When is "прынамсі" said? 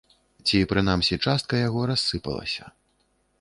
0.71-1.19